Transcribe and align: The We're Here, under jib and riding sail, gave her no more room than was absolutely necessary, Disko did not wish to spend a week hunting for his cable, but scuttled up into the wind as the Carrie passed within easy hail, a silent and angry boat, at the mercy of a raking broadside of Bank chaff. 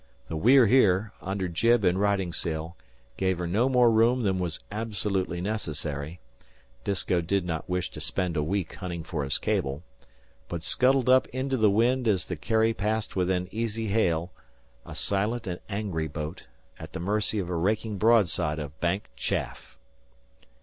The 0.29 0.35
We're 0.35 0.65
Here, 0.65 1.13
under 1.21 1.47
jib 1.47 1.83
and 1.83 1.99
riding 2.01 2.33
sail, 2.33 2.75
gave 3.17 3.37
her 3.37 3.45
no 3.45 3.69
more 3.69 3.91
room 3.91 4.23
than 4.23 4.39
was 4.39 4.59
absolutely 4.71 5.41
necessary, 5.41 6.19
Disko 6.83 7.21
did 7.21 7.45
not 7.45 7.69
wish 7.69 7.91
to 7.91 8.01
spend 8.01 8.35
a 8.35 8.41
week 8.41 8.73
hunting 8.73 9.03
for 9.03 9.23
his 9.23 9.37
cable, 9.37 9.83
but 10.47 10.63
scuttled 10.63 11.07
up 11.07 11.27
into 11.27 11.55
the 11.55 11.69
wind 11.69 12.07
as 12.07 12.25
the 12.25 12.35
Carrie 12.35 12.73
passed 12.73 13.15
within 13.15 13.47
easy 13.51 13.89
hail, 13.89 14.31
a 14.87 14.95
silent 14.95 15.45
and 15.45 15.59
angry 15.69 16.07
boat, 16.07 16.47
at 16.79 16.93
the 16.93 16.99
mercy 16.99 17.37
of 17.37 17.51
a 17.51 17.55
raking 17.55 17.99
broadside 17.99 18.57
of 18.57 18.79
Bank 18.79 19.05
chaff. 19.15 19.77